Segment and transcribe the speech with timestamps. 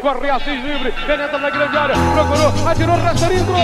[0.00, 3.58] corre Assis livre, penetra na grande área, procurou, atirou, rastreiro, gol!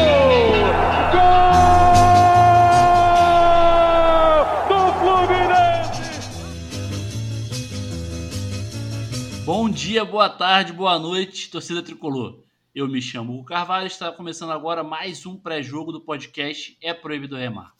[9.44, 12.43] Bom dia, boa tarde, boa noite, torcida tricolor.
[12.75, 17.37] Eu me chamo Hugo Carvalho está começando agora mais um pré-jogo do podcast É Proibido
[17.37, 17.73] Remar.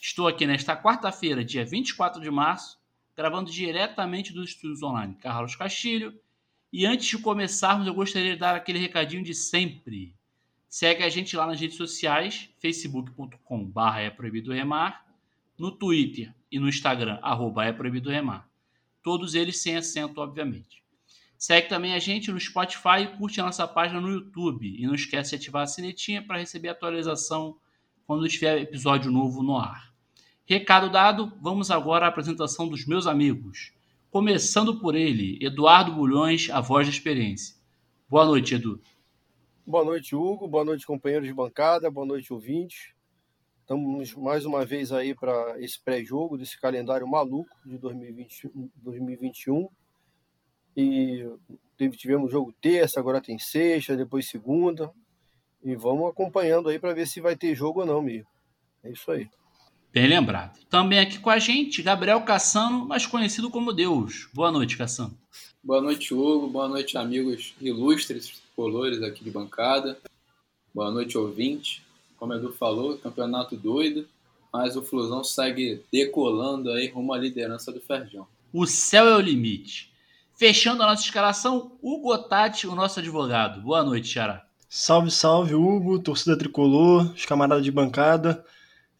[0.00, 2.78] Estou aqui nesta quarta-feira, dia 24 de março,
[3.16, 6.12] gravando diretamente dos estúdios online Carlos Castilho.
[6.74, 10.12] E antes de começarmos, eu gostaria de dar aquele recadinho de sempre.
[10.68, 15.06] Segue a gente lá nas redes sociais, facebook.com.br é proibido remar,
[15.56, 18.52] no Twitter e no Instagram, arroba é proibido remar
[19.04, 20.82] todos eles sem acento, obviamente.
[21.36, 24.66] Segue também a gente no Spotify e curte a nossa página no YouTube.
[24.66, 27.56] E não esquece de ativar a sinetinha para receber atualização
[28.06, 29.92] quando tiver episódio novo no ar.
[30.46, 33.72] Recado dado, vamos agora à apresentação dos meus amigos.
[34.14, 37.56] Começando por ele, Eduardo Bulhões, a voz da experiência.
[38.08, 38.80] Boa noite, Edu.
[39.66, 40.46] Boa noite, Hugo.
[40.46, 41.90] Boa noite, companheiros de bancada.
[41.90, 42.94] Boa noite, ouvintes.
[43.62, 49.68] Estamos mais uma vez aí para esse pré-jogo desse calendário maluco de 2020, 2021.
[50.76, 51.28] E
[51.96, 54.92] tivemos jogo terça, agora tem sexta, depois segunda.
[55.60, 58.28] E vamos acompanhando aí para ver se vai ter jogo ou não, mesmo.
[58.84, 59.28] É isso aí.
[59.94, 60.58] Bem lembrado.
[60.68, 64.28] Também aqui com a gente, Gabriel Cassano, mais conhecido como Deus.
[64.34, 65.16] Boa noite, Cassano.
[65.62, 66.48] Boa noite, Hugo.
[66.48, 69.96] Boa noite, amigos ilustres, colores aqui de bancada.
[70.74, 71.84] Boa noite, ouvinte
[72.24, 74.06] como o Edu falou, campeonato doido,
[74.50, 78.26] mas o Flusão segue decolando aí rumo à liderança do Ferjão.
[78.50, 79.92] O céu é o limite.
[80.34, 83.60] Fechando a nossa escalação, Hugo Tati, o nosso advogado.
[83.60, 84.44] Boa noite, Xará.
[84.68, 88.44] Salve, salve, Hugo, torcida tricolor, os camaradas de bancada.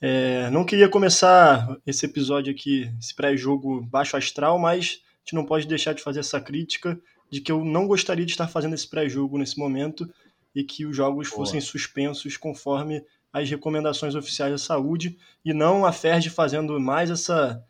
[0.06, 5.46] É, não queria começar esse episódio aqui, esse pré-jogo baixo astral, mas a gente não
[5.46, 8.86] pode deixar de fazer essa crítica de que eu não gostaria de estar fazendo esse
[8.86, 10.06] pré-jogo nesse momento
[10.54, 11.38] e que os jogos Boa.
[11.38, 17.64] fossem suspensos conforme as recomendações oficiais da saúde e não a Ferdi fazendo mais essa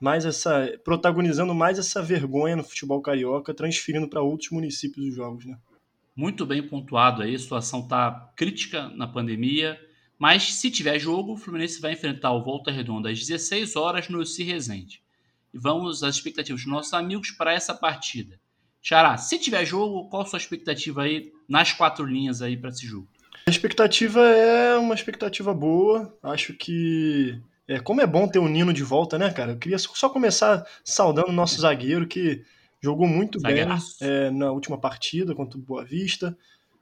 [0.00, 5.44] mais essa protagonizando mais essa vergonha no futebol carioca, transferindo para outros municípios os jogos,
[5.44, 5.58] né?
[6.14, 9.76] Muito bem pontuado aí, a situação tá crítica na pandemia,
[10.20, 14.20] mas se tiver jogo, o Fluminense vai enfrentar o Volta Redonda às 16 horas no
[14.20, 15.02] UC Resende.
[15.52, 18.38] E vamos às expectativas dos nossos amigos para essa partida.
[18.82, 22.86] Xará, se tiver jogo, qual a sua expectativa aí nas quatro linhas aí para esse
[22.86, 23.08] jogo?
[23.46, 26.14] A expectativa é uma expectativa boa.
[26.22, 27.40] Acho que.
[27.66, 29.52] É, como é bom ter o Nino de volta, né, cara?
[29.52, 32.44] Eu queria só começar saudando o nosso zagueiro, que
[32.78, 33.96] jogou muito Zagueiraço.
[34.00, 36.36] bem é, na última partida contra o Boa Vista.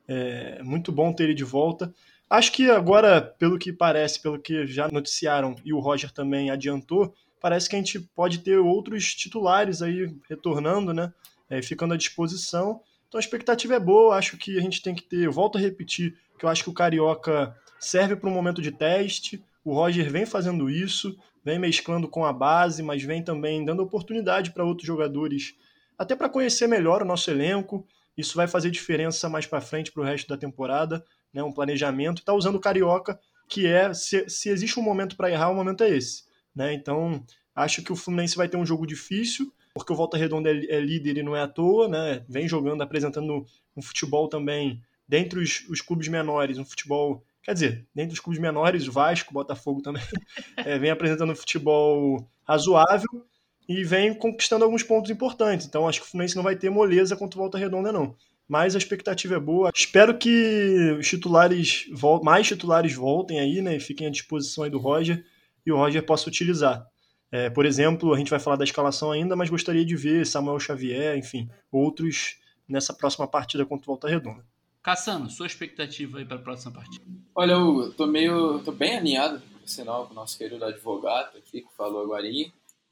[0.09, 1.94] É muito bom ter ele de volta.
[2.31, 7.15] Acho que agora, pelo que parece, pelo que já noticiaram e o Roger também adiantou,
[7.41, 11.12] parece que a gente pode ter outros titulares aí retornando, né?
[11.49, 12.83] É, ficando à disposição.
[13.09, 16.19] Então a expectativa é boa, acho que a gente tem que ter, volto a repetir,
[16.38, 19.43] que eu acho que o Carioca serve para um momento de teste.
[19.65, 24.50] O Roger vem fazendo isso, vem mesclando com a base, mas vem também dando oportunidade
[24.50, 25.55] para outros jogadores,
[25.97, 27.87] até para conhecer melhor o nosso elenco.
[28.17, 31.03] Isso vai fazer diferença mais para frente para o resto da temporada,
[31.33, 31.43] né?
[31.43, 32.19] Um planejamento.
[32.19, 33.19] Está usando o Carioca,
[33.49, 36.25] que é se, se existe um momento para errar, o momento é esse,
[36.55, 36.72] né?
[36.72, 37.25] Então
[37.55, 40.81] acho que o Fluminense vai ter um jogo difícil, porque o Volta Redonda é, é
[40.81, 42.25] líder e não é à toa, né?
[42.28, 43.44] Vem jogando, apresentando
[43.77, 47.25] um futebol também dentre os, os clubes menores, um futebol.
[47.43, 50.03] Quer dizer, dentre os clubes menores, o Vasco, Botafogo também,
[50.59, 53.27] é, vem apresentando um futebol razoável
[53.67, 55.67] e vem conquistando alguns pontos importantes.
[55.67, 58.15] Então acho que o Fluminense não vai ter moleza contra o Volta Redonda, não.
[58.49, 59.71] Mas a expectativa é boa.
[59.75, 61.85] Espero que os titulares,
[62.23, 63.77] mais titulares voltem aí, né?
[63.77, 65.23] E fiquem à disposição aí do Roger
[65.67, 66.87] e o Roger possa utilizar.
[67.31, 70.59] É, por exemplo, a gente vai falar da escalação ainda, mas gostaria de ver Samuel
[70.59, 74.45] Xavier, enfim, outros nessa próxima partida contra o Volta Redonda.
[74.83, 77.05] Cassano, sua expectativa aí para a próxima partida?
[77.35, 78.61] Olha, eu tô meio.
[78.61, 82.27] tô bem alinhado, por sinal, com o nosso querido advogado aqui, que falou agora.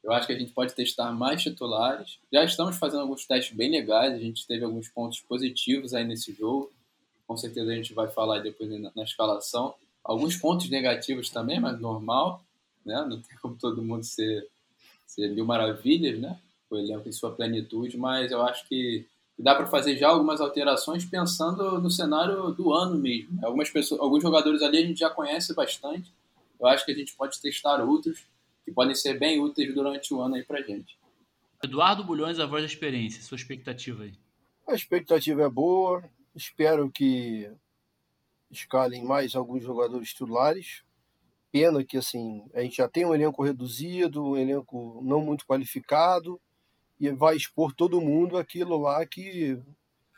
[0.02, 2.18] Eu acho que a gente pode testar mais titulares.
[2.32, 6.32] Já estamos fazendo alguns testes bem legais, a gente teve alguns pontos positivos aí nesse
[6.32, 6.70] jogo.
[7.26, 9.74] Com certeza a gente vai falar depois na, na escalação.
[10.04, 12.40] Alguns pontos negativos também, mas normal,
[12.84, 13.04] né?
[13.08, 14.46] Não tem como todo mundo ser,
[15.06, 16.38] ser mil maravilhas, né?
[16.70, 19.04] O elenco em sua plenitude, mas eu acho que
[19.38, 23.44] dá para fazer já algumas alterações pensando no cenário do ano mesmo.
[23.44, 26.10] Algumas pessoas, alguns jogadores ali a gente já conhece bastante.
[26.58, 28.24] Eu acho que a gente pode testar outros
[28.66, 30.98] que podem ser bem úteis durante o ano aí para gente.
[31.62, 34.12] Eduardo Bulhões, a voz da experiência, sua expectativa aí?
[34.66, 36.04] A expectativa é boa.
[36.34, 37.48] Espero que
[38.50, 40.82] escalem mais alguns jogadores titulares.
[41.52, 46.40] Pena que assim a gente já tem um elenco reduzido, um elenco não muito qualificado
[46.98, 49.56] e vai expor todo mundo aquilo lá que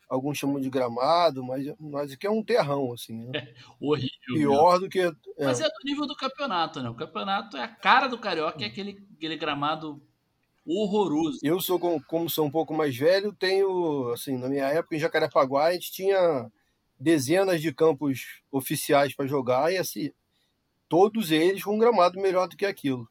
[0.09, 3.27] alguns chamam de gramado, mas, mas aqui é um terrão, assim.
[3.27, 3.33] Né?
[3.35, 4.11] É, horrível.
[4.27, 4.87] Pior mesmo.
[4.87, 5.01] do que.
[5.01, 5.45] É.
[5.45, 6.89] Mas é do nível do campeonato, né?
[6.89, 10.01] O campeonato é a cara do Carioca, é aquele, aquele gramado
[10.67, 11.39] horroroso.
[11.43, 15.67] Eu sou, como sou um pouco mais velho, tenho, assim, na minha época em Jacarepaguá,
[15.67, 16.51] a gente tinha
[16.99, 20.11] dezenas de campos oficiais para jogar e assim,
[20.89, 23.09] todos eles com um gramado melhor do que aquilo.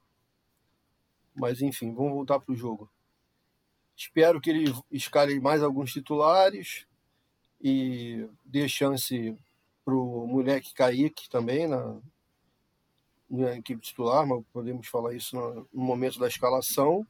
[1.33, 2.89] Mas enfim, vamos voltar para o jogo.
[3.95, 6.86] Espero que ele escale mais alguns titulares
[7.61, 9.35] e dê chance
[9.83, 11.97] para o moleque Kaique também na,
[13.29, 17.05] na equipe titular, mas podemos falar isso no, no momento da escalação.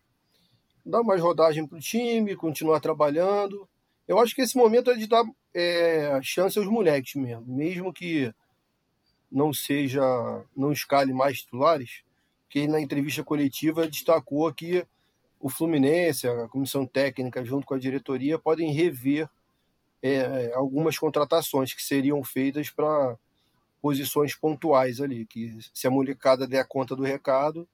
[0.86, 3.68] Dar mais rodagem para o time, continuar trabalhando.
[4.08, 8.34] Eu acho que esse momento é de dar é, chance aos moleques mesmo, mesmo que
[9.30, 10.02] não seja,
[10.56, 12.04] não escale mais titulares,
[12.50, 14.86] que na entrevista coletiva destacou que
[15.40, 19.30] o Fluminense, a comissão técnica, junto com a diretoria, podem rever
[20.02, 23.18] é, algumas contratações que seriam feitas para
[23.82, 27.68] posições pontuais ali, que se a molecada der conta do recado,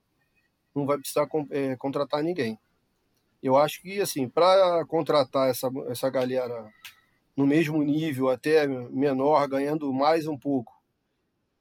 [0.75, 2.57] não vai precisar é, contratar ninguém.
[3.41, 6.71] Eu acho que, assim, para contratar essa, essa galera
[7.35, 10.73] no mesmo nível, até menor, ganhando mais um pouco,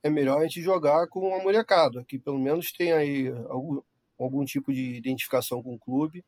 [0.03, 3.81] é melhor a gente jogar com a molecada, que pelo menos tem aí algum,
[4.19, 6.25] algum tipo de identificação com o clube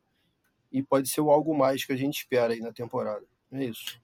[0.71, 3.25] e pode ser o algo mais que a gente espera aí na temporada.
[3.51, 4.01] É isso.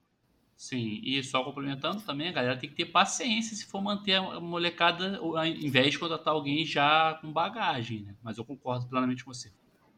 [0.62, 4.40] Sim, e só complementando também, a galera tem que ter paciência se for manter a
[4.40, 8.14] molecada ao invés de contratar alguém já com bagagem, né?
[8.22, 9.52] Mas eu concordo plenamente com você.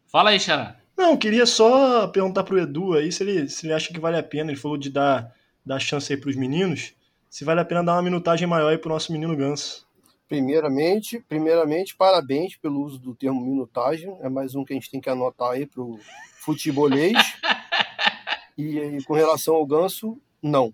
[0.07, 0.77] Fala aí, Xará.
[0.95, 4.24] Não, queria só perguntar pro Edu aí se ele, se ele acha que vale a
[4.24, 4.51] pena.
[4.51, 6.94] Ele falou de dar, dar chance aí pros meninos.
[7.30, 9.86] Se vale a pena dar uma minutagem maior aí pro nosso menino Ganso.
[10.30, 14.18] Primeiramente, primeiramente, parabéns pelo uso do termo minutagem.
[14.21, 16.00] É mais um que a gente tem que anotar aí pro
[16.38, 17.18] futebolês.
[18.57, 20.74] e, e com relação ao Ganso, não.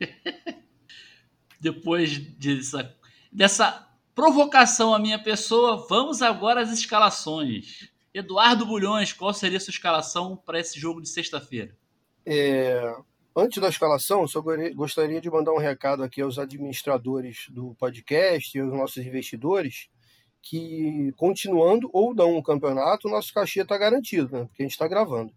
[1.60, 2.96] Depois dessa,
[3.32, 7.90] dessa provocação à minha pessoa, vamos agora às escalações.
[8.12, 11.76] Eduardo Bulhões, qual seria a sua escalação para esse jogo de sexta-feira?
[12.24, 12.94] É,
[13.36, 14.40] antes da escalação, só
[14.74, 19.88] gostaria de mandar um recado aqui aos administradores do podcast e aos nossos investidores
[20.40, 24.44] que, continuando ou não o campeonato, o nosso cachê está garantido, né?
[24.44, 25.32] porque a gente está gravando.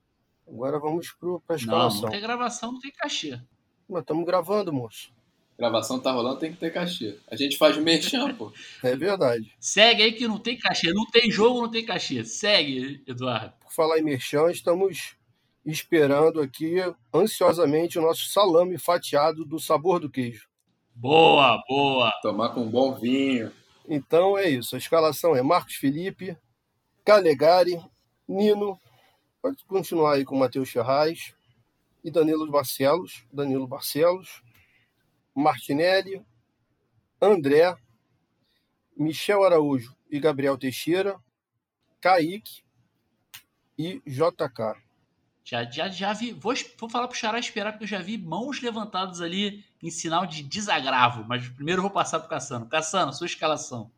[0.47, 1.95] Agora vamos para a escalação.
[1.95, 3.39] Não, não tem gravação, não tem cachê.
[3.87, 5.11] Mas estamos gravando, moço.
[5.57, 7.17] Gravação tá rolando, tem que ter cachê.
[7.29, 8.53] A gente faz merchan, pô.
[8.83, 9.55] É verdade.
[9.59, 10.93] Segue aí que não tem cachê.
[10.93, 12.23] Não tem jogo, não tem cachê.
[12.23, 13.53] Segue, Eduardo.
[13.59, 15.15] Por falar em merchan, estamos
[15.65, 16.75] esperando aqui
[17.13, 20.47] ansiosamente o nosso salame fatiado do sabor do queijo.
[20.93, 22.11] Boa, boa.
[22.21, 23.51] Tomar com um bom vinho.
[23.87, 24.75] Então é isso.
[24.75, 26.37] A escalação é Marcos Felipe,
[27.03, 27.81] Calegari,
[28.27, 28.79] Nino,
[29.47, 31.33] pode continuar aí com o Matheus Ferraz
[32.03, 34.43] e Danilo Barcelos, Danilo Barcelos,
[35.33, 36.21] Martinelli,
[37.21, 37.73] André,
[38.97, 41.17] Michel Araújo e Gabriel Teixeira,
[42.01, 42.61] Kaique
[43.77, 44.75] e JK.
[45.45, 46.33] Já, já, já vi.
[46.33, 50.25] Vou, vou falar pro Xará esperar, porque eu já vi mãos levantadas ali em sinal
[50.25, 51.23] de desagravo.
[51.23, 52.65] Mas primeiro eu vou passar pro Cassano.
[52.65, 53.89] Cassano, sua escalação.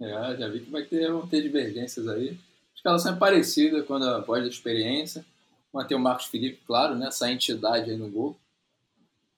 [0.00, 2.36] É, já vi que vai ter, vão ter divergências aí.
[2.86, 5.26] A escalação é parecida quando após a experiência.
[5.72, 7.08] Manter o Marcos Felipe, claro, né?
[7.08, 8.36] Essa entidade aí no gol.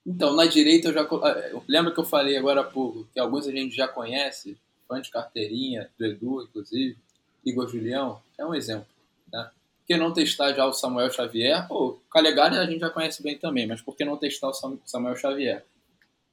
[0.07, 1.01] Então, na direita eu já.
[1.01, 5.01] Ah, lembra que eu falei agora há pouco que alguns a gente já conhece, fã
[5.01, 6.99] de carteirinha, do Edu, inclusive,
[7.43, 8.87] Igor Julião, é um exemplo.
[9.33, 9.51] Né?
[9.87, 11.67] que não testar já o Samuel Xavier?
[11.67, 14.81] Pô, o Calegari a gente já conhece bem também, mas por que não testar o
[14.85, 15.65] Samuel Xavier?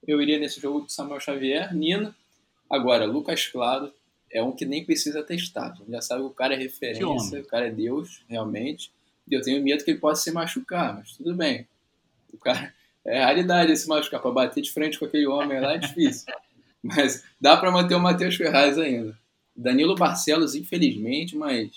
[0.05, 2.13] Eu iria nesse jogo do Samuel Xavier, Nina.
[2.69, 3.93] Agora, Lucas Claro
[4.35, 5.71] é um que nem precisa testar.
[5.71, 8.91] A gente já sabe que o cara é referência, o cara é Deus, realmente.
[9.31, 11.65] E eu tenho medo que ele possa se machucar, mas tudo bem.
[12.33, 12.73] O cara
[13.05, 14.21] é raridade se machucar.
[14.21, 16.25] Para bater de frente com aquele homem lá é difícil.
[16.83, 19.17] mas dá para manter o Matheus Ferraz ainda.
[19.55, 21.71] Danilo Barcelos, infelizmente, mas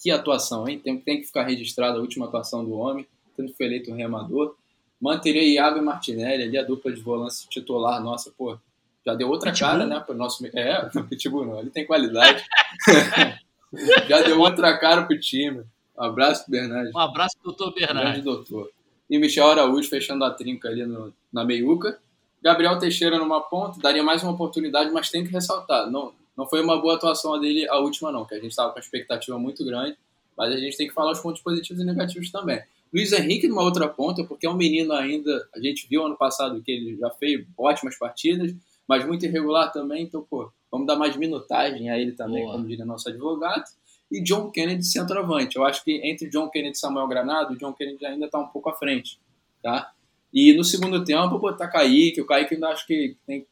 [0.00, 0.78] que atuação, hein?
[0.78, 3.04] Tem, tem que ficar registrada a última atuação do homem,
[3.36, 4.54] tanto foi eleito um remador.
[5.00, 8.56] Manteria Iago e Martinelli ali, a dupla de volante titular, nossa, pô,
[9.04, 9.70] já deu outra Pitbull.
[9.70, 10.46] cara, né, pro nosso...
[10.46, 12.44] É, Pitbull não, ele tem qualidade.
[14.08, 15.64] já deu outra cara pro time.
[15.98, 16.90] Um abraço pro Bernardo.
[16.94, 18.00] Um abraço doutor Bernardo.
[18.00, 18.70] Grande doutor.
[19.08, 21.98] E Michel Araújo fechando a trinca ali no, na meiuca.
[22.44, 26.62] Gabriel Teixeira numa ponta, daria mais uma oportunidade, mas tem que ressaltar, não, não foi
[26.62, 29.64] uma boa atuação dele a última, não, que a gente estava com uma expectativa muito
[29.64, 29.96] grande,
[30.36, 32.62] mas a gente tem que falar os pontos positivos e negativos também.
[32.92, 36.60] Luiz Henrique numa outra ponta, porque é um menino ainda, a gente viu ano passado
[36.62, 38.54] que ele já fez ótimas partidas,
[38.88, 42.54] mas muito irregular também, então, pô, vamos dar mais minutagem a ele também, Boa.
[42.54, 43.64] como diria nosso advogado.
[44.10, 45.56] E John Kennedy centroavante.
[45.56, 48.46] Eu acho que entre John Kennedy e Samuel Granado, o John Kennedy ainda está um
[48.46, 49.18] pouco à frente,
[49.62, 49.92] tá?
[50.32, 52.20] E no segundo tempo, botar Kaique.
[52.20, 53.46] O Kaique ainda acho que tem que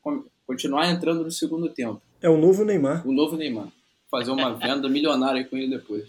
[0.47, 2.03] continuar entrando no segundo tempo.
[2.21, 3.07] É o novo Neymar.
[3.07, 3.69] O novo Neymar.
[4.11, 6.09] Fazer uma venda milionária com ele depois.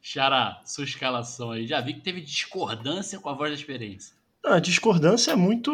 [0.00, 1.66] Xará, sua escalação aí.
[1.66, 4.14] Já vi que teve discordância com a voz da experiência.
[4.44, 5.70] A discordância é muito,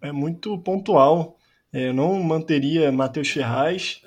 [0.00, 1.38] é muito pontual.
[1.72, 4.02] É, eu não manteria Matheus Ferraz.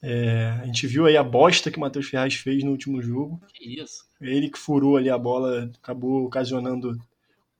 [0.00, 3.40] É, a gente viu aí a bosta que o Matheus Ferraz fez no último jogo.
[3.54, 4.04] Que isso?
[4.20, 6.98] Ele que furou ali a bola, acabou ocasionando,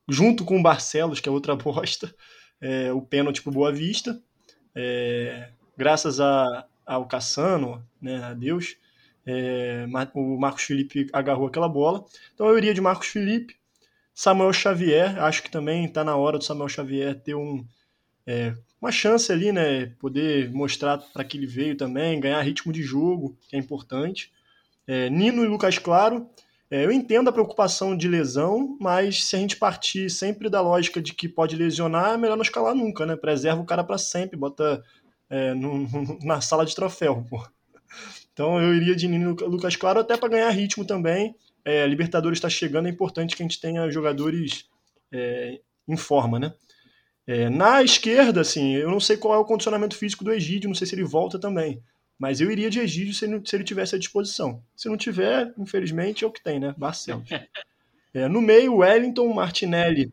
[0.08, 2.14] junto com o Barcelos, que é outra bosta,
[2.60, 4.20] é, o pênalti pro Boa Vista.
[4.74, 8.76] É, graças a, ao Cassano, né, a Deus,
[9.26, 12.04] é, o Marcos Felipe agarrou aquela bola.
[12.34, 13.56] Então eu iria de Marcos Felipe.
[14.14, 17.64] Samuel Xavier, acho que também está na hora do Samuel Xavier ter um,
[18.26, 19.86] é, uma chance ali, né?
[20.00, 24.32] Poder mostrar para que ele veio também, ganhar ritmo de jogo, que é importante.
[24.88, 26.28] É, Nino e Lucas Claro,
[26.68, 31.00] é, eu entendo a preocupação de lesão, mas se a gente partir sempre da lógica
[31.00, 33.14] de que pode lesionar, é melhor não escalar nunca, né?
[33.14, 34.82] Preserva o cara para sempre, bota
[35.30, 35.86] é, no,
[36.20, 37.46] na sala de troféu, pô.
[38.32, 41.36] Então eu iria de Nino e Lucas Claro até para ganhar ritmo também.
[41.64, 44.64] É, Libertadores está chegando, é importante que a gente tenha jogadores
[45.12, 46.52] é, em forma, né?
[47.26, 50.74] É, na esquerda, assim, eu não sei qual é o condicionamento físico do Egídio, não
[50.74, 51.82] sei se ele volta também.
[52.18, 54.62] Mas eu iria de Egídio se ele, se ele tivesse à disposição.
[54.76, 56.74] Se não tiver, infelizmente, é o que tem, né?
[56.76, 57.28] Barcelos.
[58.14, 60.12] É, no meio, Wellington, Martinelli,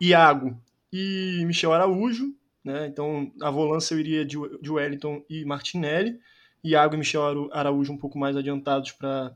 [0.00, 0.56] Iago
[0.92, 2.32] e Michel Araújo.
[2.62, 2.86] Né?
[2.86, 6.20] Então, a volância eu iria de, de Wellington e Martinelli.
[6.62, 9.34] Iago e Michel Araújo um pouco mais adiantados para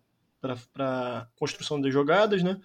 [0.79, 2.41] a construção das jogadas.
[2.41, 2.61] Né?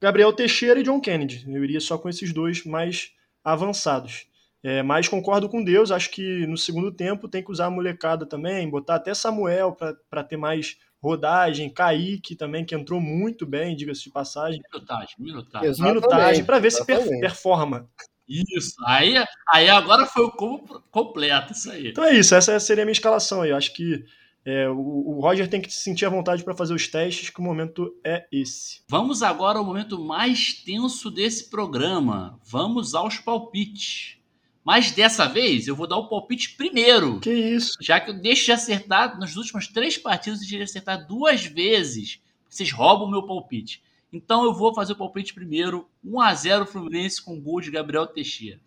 [0.00, 1.44] Gabriel Teixeira e John Kennedy.
[1.48, 3.10] Eu iria só com esses dois mais
[3.46, 4.26] avançados.
[4.62, 8.26] É, mas concordo com Deus, acho que no segundo tempo tem que usar a molecada
[8.26, 9.76] também, botar até Samuel
[10.10, 14.60] para ter mais rodagem, Kaique também, que entrou muito bem, diga-se de passagem.
[14.72, 15.82] Minutagem, minutagem.
[15.84, 17.08] Minutagem, para ver exatamente.
[17.08, 17.88] se performa.
[18.28, 19.14] Isso, aí,
[19.52, 21.90] aí agora foi o combo completo, isso aí.
[21.90, 23.50] Então é isso, essa seria a minha escalação aí.
[23.50, 24.04] Eu acho que
[24.46, 27.40] é, o, o, Roger tem que se sentir à vontade para fazer os testes, que
[27.40, 28.80] o momento é esse.
[28.88, 32.38] Vamos agora ao momento mais tenso desse programa.
[32.44, 34.18] Vamos aos palpites.
[34.64, 37.18] Mas dessa vez eu vou dar o palpite primeiro.
[37.18, 37.76] Que isso?
[37.80, 42.20] Já que eu deixo de acertar nas últimas três partidas, eu de acertar duas vezes.
[42.48, 43.82] Vocês roubam o meu palpite.
[44.12, 45.88] Então eu vou fazer o palpite primeiro.
[46.04, 48.60] 1 a 0 Fluminense com gol de Gabriel Teixeira.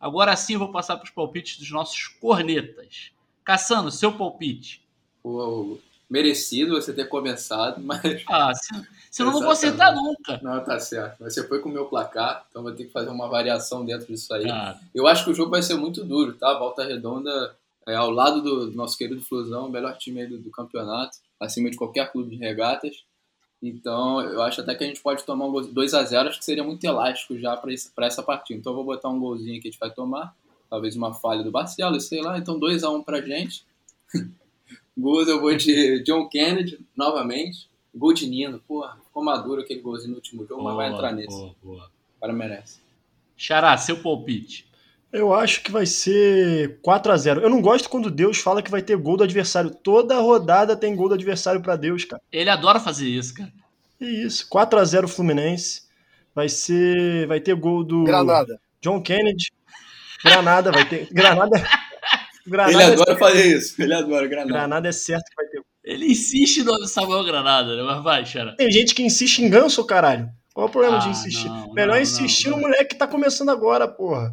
[0.00, 3.12] Agora sim eu vou passar para os palpites dos nossos cornetas.
[3.44, 4.82] Caçando, seu palpite
[5.22, 8.22] o merecido você ter começado, mas.
[8.28, 8.52] Ah,
[9.10, 10.38] senão eu não vou acertar nunca.
[10.42, 11.24] Não, tá certo.
[11.24, 14.32] Você foi com o meu placar, então vou ter que fazer uma variação dentro disso
[14.34, 14.46] aí.
[14.94, 16.58] Eu acho que o jogo vai ser muito duro, tá?
[16.58, 21.16] Volta Redonda é, ao lado do nosso querido Flusão, o melhor time do, do campeonato,
[21.40, 23.04] acima de qualquer clube de regatas.
[23.62, 26.44] Então, eu acho até que a gente pode tomar um 2 a 0 acho que
[26.44, 28.58] seria muito elástico já para essa partida.
[28.58, 30.34] Então, eu vou botar um golzinho que a gente vai tomar,
[30.68, 32.38] talvez uma falha do Barcelos, sei lá.
[32.38, 33.64] Então, 2 a 1 pra gente.
[34.96, 37.68] Gols eu vou de John Kennedy, novamente.
[37.94, 38.58] Gol de Nino.
[38.66, 41.36] Porra, ficou maduro aquele golzinho no último jogo, boa, mas vai entrar nesse.
[41.36, 41.90] Boa, boa.
[42.16, 42.80] O cara merece.
[43.36, 44.66] Xará, seu palpite.
[45.12, 48.70] Eu acho que vai ser 4 a 0 Eu não gosto quando Deus fala que
[48.70, 49.70] vai ter gol do adversário.
[49.70, 52.22] Toda rodada tem gol do adversário para Deus, cara.
[52.32, 53.52] Ele adora fazer isso, cara.
[54.00, 54.48] É isso.
[54.48, 55.82] 4 a 0 Fluminense.
[56.34, 57.26] Vai ser.
[57.26, 58.04] Vai ter gol do.
[58.04, 58.58] Granada.
[58.80, 59.50] John Kennedy.
[60.24, 61.08] Granada, vai ter.
[61.12, 61.62] Granada.
[62.46, 63.82] Granada ele adora é fazer isso.
[63.82, 64.52] Ele adora Granada.
[64.52, 65.62] Granada é certo que vai ter.
[65.84, 67.82] Ele insiste no Samuel Granada, né?
[67.82, 68.54] Mas vai, Xara.
[68.56, 70.30] Tem gente que insiste em ganso, caralho.
[70.54, 71.48] Qual é o problema ah, de insistir?
[71.48, 74.32] Não, Melhor não, insistir não, no moleque que tá começando agora, porra.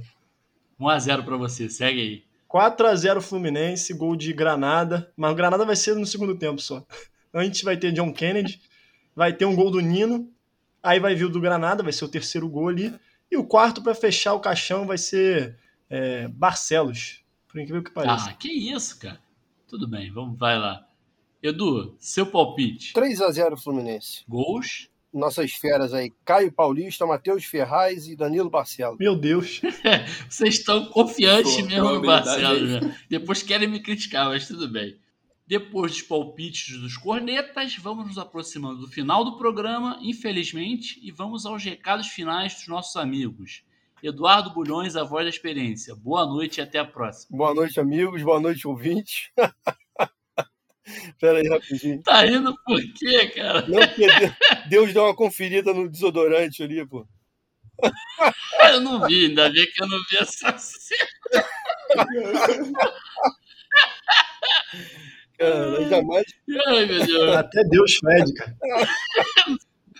[0.80, 2.24] 1x0 pra você, segue aí.
[2.50, 5.12] 4x0 Fluminense, gol de Granada.
[5.16, 6.86] Mas o Granada vai ser no segundo tempo só.
[7.34, 8.60] Antes vai ter John Kennedy,
[9.16, 10.32] vai ter um gol do Nino,
[10.82, 12.94] aí vai vir o do Granada, vai ser o terceiro gol ali.
[13.32, 15.58] E o quarto para fechar o caixão vai ser
[15.89, 17.19] é, Barcelos.
[17.50, 18.29] Por incrível que pareça.
[18.29, 19.20] Ah, que isso, cara.
[19.68, 20.88] Tudo bem, vamos, vai lá.
[21.41, 22.94] Edu, seu palpite.
[22.94, 24.24] 3 a 0 Fluminense.
[24.27, 24.89] Gols?
[25.12, 29.00] Nossas feras aí, Caio Paulista, Matheus Ferraz e Danilo Barcelos.
[29.00, 29.60] Meu Deus.
[30.29, 32.96] Vocês estão confiantes Pô, mesmo no Barcelos, né?
[33.10, 35.00] Depois querem me criticar, mas tudo bem.
[35.48, 41.44] Depois dos palpites dos cornetas, vamos nos aproximando do final do programa, infelizmente, e vamos
[41.44, 43.63] aos recados finais dos nossos amigos.
[44.01, 45.96] Eduardo Bulhões, a voz da experiência.
[45.96, 47.38] Boa noite e até a próxima.
[47.38, 48.24] Boa noite, amigos.
[48.24, 49.29] Boa noite, ouvintes.
[51.20, 52.01] Pera aí, rapidinho.
[52.01, 53.68] Tá rindo por quê, cara?
[53.68, 54.08] Não, porque
[54.70, 57.08] Deus deu uma conferida no desodorante ali, pô.
[58.72, 61.08] Eu não vi, ainda bem que eu não vi essa cena.
[65.38, 66.25] Cara, jamais.
[66.68, 67.36] Ai, meu Deus.
[67.36, 68.58] Até Deus fede, cara.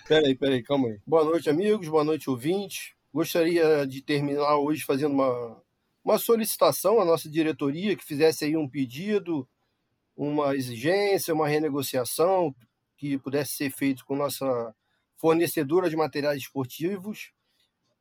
[0.06, 0.98] Peraí, peraí, calma aí.
[1.06, 1.88] Boa noite, amigos.
[1.88, 2.92] Boa noite, ouvintes.
[3.12, 5.62] Gostaria de terminar hoje fazendo uma,
[6.04, 9.48] uma solicitação à nossa diretoria que fizesse aí um pedido,
[10.16, 12.54] uma exigência, uma renegociação
[12.96, 14.74] que pudesse ser feito com nossa
[15.16, 17.32] fornecedora de materiais esportivos,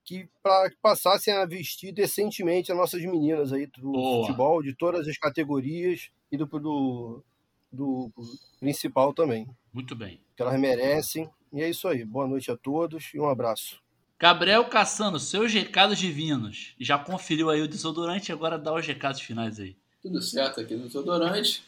[0.04, 4.26] que para passassem a vestir decentemente as nossas meninas aí do Boa.
[4.26, 7.24] futebol, de todas as categorias e do, do,
[7.72, 8.12] do
[8.60, 9.48] principal também.
[9.74, 10.22] Muito bem.
[10.36, 11.30] Que elas merecem.
[11.52, 12.06] E é isso aí.
[12.06, 13.82] Boa noite a todos e um abraço.
[14.22, 16.74] Gabriel Cassano, seus recados divinos.
[16.78, 19.78] Já conferiu aí o desodorante, agora dá os recados finais aí.
[20.02, 21.64] Tudo certo aqui no desodorante.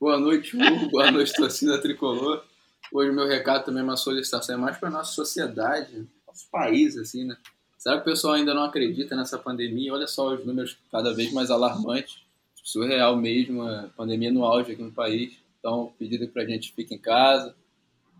[0.00, 0.90] Boa noite, Hugo.
[0.90, 2.42] Boa noite, torcida tricolor.
[2.92, 7.26] Hoje meu recado também é uma solicitação, é mais para nossa sociedade, nosso país, assim,
[7.26, 7.36] né?
[7.78, 9.94] Será que o pessoal ainda não acredita nessa pandemia?
[9.94, 12.24] Olha só os números cada vez mais alarmantes.
[12.56, 15.34] Surreal mesmo, a pandemia no auge aqui no país.
[15.60, 17.54] Então, pedido para a gente fique em casa.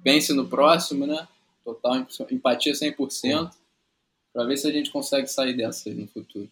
[0.01, 1.27] Pense no próximo, né?
[1.65, 3.64] Total empatia 100%.
[4.35, 6.51] Para ver se a gente consegue sair dessa no futuro.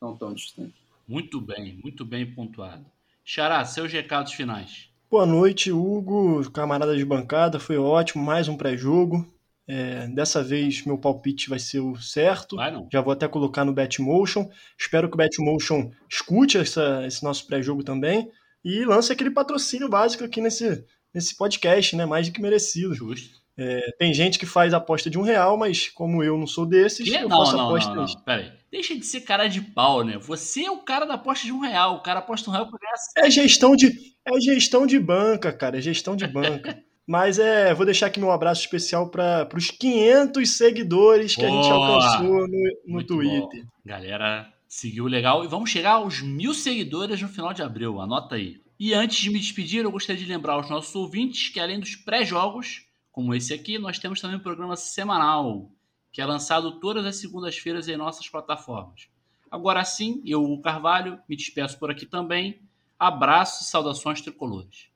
[0.00, 0.76] Não tão distante.
[1.08, 2.86] Muito bem, muito bem pontuado.
[3.24, 4.88] Xará, seus recados finais.
[5.10, 7.58] Boa noite, Hugo, camarada de bancada.
[7.58, 9.26] Foi ótimo, mais um pré-jogo.
[9.66, 12.54] É, dessa vez meu palpite vai ser o certo.
[12.54, 12.88] Vai não.
[12.92, 14.48] Já vou até colocar no Betmotion.
[14.78, 18.30] Espero que o Betmotion escute essa, esse nosso pré-jogo também
[18.64, 22.06] e lance aquele patrocínio básico aqui nesse, nesse podcast, né?
[22.06, 22.94] Mais do que merecido.
[22.94, 23.39] Justo.
[23.60, 27.06] É, tem gente que faz aposta de um real, mas como eu não sou desses,
[27.06, 27.14] que?
[27.14, 27.94] eu não, faço não, aposta.
[27.94, 28.52] Não, não, Pera aí.
[28.70, 30.16] Deixa de ser cara de pau, né?
[30.18, 31.96] Você é o cara da aposta de um real.
[31.96, 33.26] O cara aposta um real pra ganhar.
[33.26, 33.92] É gestão de,
[34.24, 35.76] é gestão de banca, cara.
[35.76, 36.82] É gestão de banca.
[37.06, 41.62] Mas é, vou deixar aqui meu abraço especial para os 500 seguidores que Boa, a
[41.62, 43.64] gente alcançou no, no Twitter.
[43.64, 43.70] Bom.
[43.84, 45.44] Galera, seguiu legal.
[45.44, 48.00] E vamos chegar aos mil seguidores no final de abril.
[48.00, 48.60] Anota aí.
[48.78, 51.96] E antes de me despedir, eu gostaria de lembrar aos nossos ouvintes que além dos
[51.96, 55.70] pré-jogos, como esse aqui, nós temos também um programa semanal,
[56.12, 59.08] que é lançado todas as segundas-feiras em nossas plataformas.
[59.50, 62.62] Agora sim, eu, o Carvalho, me despeço por aqui também.
[62.98, 64.89] Abraço e saudações tricolores.